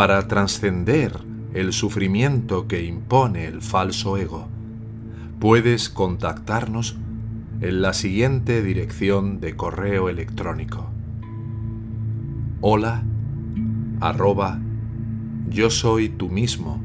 [0.00, 1.12] para trascender
[1.52, 4.48] el sufrimiento que impone el falso ego,
[5.38, 6.96] puedes contactarnos
[7.60, 10.88] en la siguiente dirección de correo electrónico.
[12.62, 13.02] Hola
[14.00, 14.58] arroba
[15.50, 16.82] yo soy tú mismo.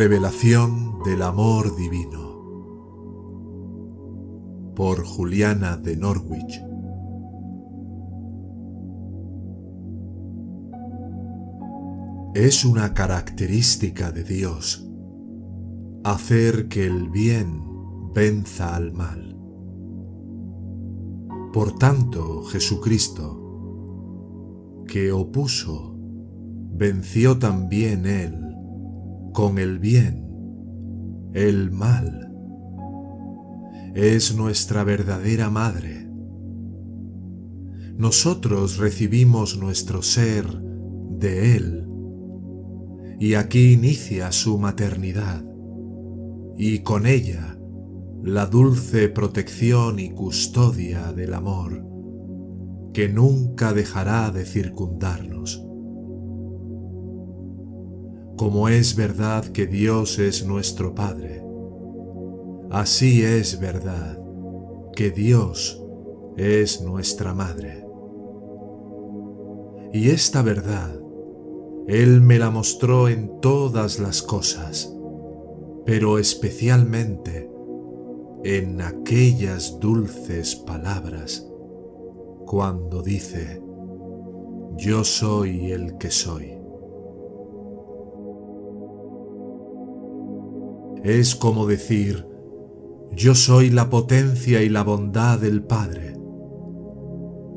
[0.00, 2.24] Revelación del Amor Divino
[4.74, 6.58] por Juliana de Norwich
[12.34, 14.88] Es una característica de Dios
[16.04, 17.62] hacer que el bien
[18.14, 19.36] venza al mal.
[21.52, 23.36] Por tanto, Jesucristo,
[24.86, 25.94] que opuso,
[26.72, 28.49] venció también Él
[29.32, 32.32] con el bien, el mal.
[33.94, 36.08] Es nuestra verdadera madre.
[37.96, 41.86] Nosotros recibimos nuestro ser de Él
[43.18, 45.44] y aquí inicia su maternidad
[46.56, 47.58] y con ella
[48.22, 51.84] la dulce protección y custodia del amor
[52.92, 55.59] que nunca dejará de circundarnos
[58.40, 61.44] como es verdad que Dios es nuestro Padre,
[62.70, 64.18] así es verdad
[64.96, 65.84] que Dios
[66.38, 67.84] es nuestra Madre.
[69.92, 70.90] Y esta verdad
[71.86, 74.90] Él me la mostró en todas las cosas,
[75.84, 77.50] pero especialmente
[78.42, 81.46] en aquellas dulces palabras
[82.46, 83.62] cuando dice,
[84.78, 86.59] yo soy el que soy.
[91.02, 92.26] Es como decir,
[93.12, 96.16] yo soy la potencia y la bondad del Padre.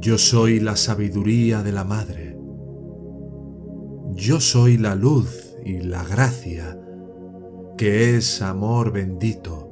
[0.00, 2.38] Yo soy la sabiduría de la Madre.
[4.12, 6.80] Yo soy la luz y la gracia,
[7.76, 9.70] que es amor bendito.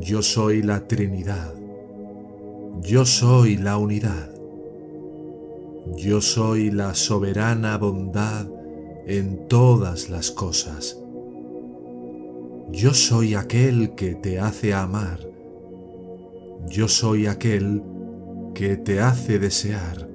[0.00, 1.54] Yo soy la Trinidad.
[2.82, 4.30] Yo soy la unidad.
[5.96, 8.46] Yo soy la soberana bondad
[9.06, 11.01] en todas las cosas
[12.72, 15.20] yo soy aquel que te hace amar.
[16.66, 17.82] Yo soy aquel
[18.54, 20.08] que te hace desear.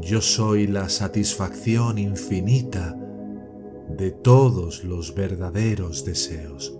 [0.00, 2.96] Yo soy la satisfacción infinita
[3.88, 6.78] de todos los verdaderos deseos.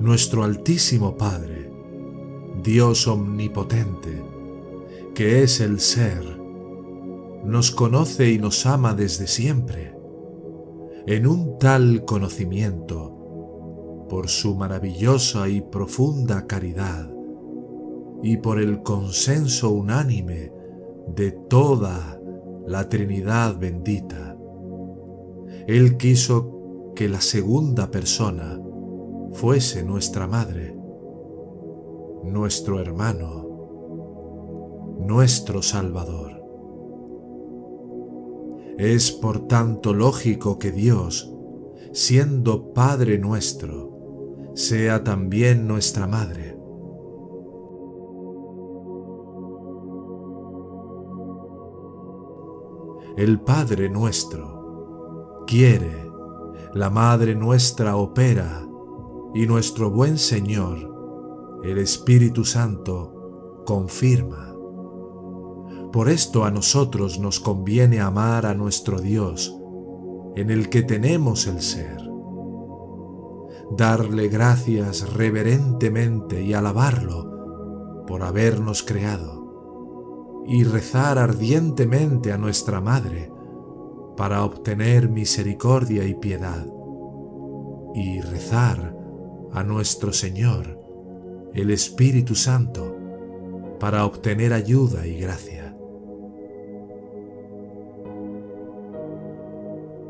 [0.00, 1.70] Nuestro Altísimo Padre,
[2.62, 4.22] Dios Omnipotente,
[5.14, 6.38] que es el Ser,
[7.44, 9.97] nos conoce y nos ama desde siempre
[11.08, 17.10] en un tal conocimiento, por su maravillosa y profunda caridad,
[18.22, 20.52] y por el consenso unánime
[21.06, 22.20] de toda
[22.66, 24.36] la Trinidad bendita,
[25.66, 28.60] Él quiso que la segunda persona
[29.32, 30.76] fuese nuestra Madre,
[32.22, 33.46] nuestro hermano,
[35.06, 36.37] nuestro Salvador.
[38.78, 41.34] Es por tanto lógico que Dios,
[41.92, 46.56] siendo Padre nuestro, sea también nuestra Madre.
[53.16, 56.08] El Padre nuestro quiere,
[56.72, 58.64] la Madre nuestra opera,
[59.34, 64.47] y nuestro buen Señor, el Espíritu Santo, confirma.
[65.98, 69.58] Por esto a nosotros nos conviene amar a nuestro Dios,
[70.36, 72.00] en el que tenemos el ser.
[73.76, 83.32] Darle gracias reverentemente y alabarlo por habernos creado, y rezar ardientemente a nuestra Madre
[84.16, 86.64] para obtener misericordia y piedad,
[87.96, 88.96] y rezar
[89.50, 90.80] a nuestro Señor,
[91.54, 92.96] el Espíritu Santo,
[93.80, 95.57] para obtener ayuda y gracia.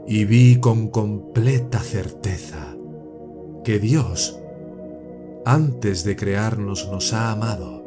[0.08, 2.75] Y vi con completa certeza
[3.62, 4.40] que Dios,
[5.44, 7.84] antes de crearnos, nos ha amado,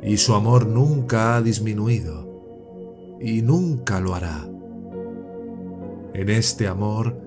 [0.00, 4.48] y su amor nunca ha disminuido, y nunca lo hará.
[6.14, 7.20] En este amor,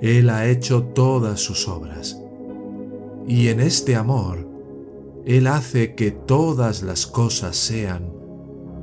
[0.00, 2.18] Él ha hecho todas sus obras,
[3.26, 4.48] y en este amor,
[5.26, 8.10] Él hace que todas las cosas sean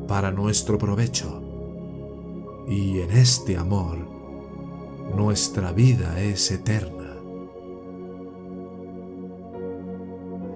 [0.07, 1.42] para nuestro provecho.
[2.68, 4.20] Y en este amor,
[5.16, 7.18] nuestra vida es eterna.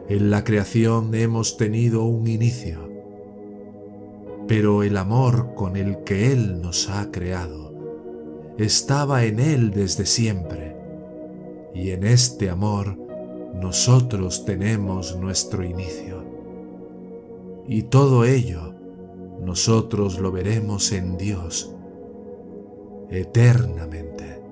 [0.08, 2.90] En la creación hemos tenido un inicio,
[4.48, 7.74] pero el amor con el que Él nos ha creado
[8.58, 10.76] estaba en Él desde siempre,
[11.74, 12.98] y en este amor
[13.60, 16.24] nosotros tenemos nuestro inicio.
[17.68, 18.76] Y todo ello
[19.44, 21.76] nosotros lo veremos en Dios
[23.10, 24.45] eternamente.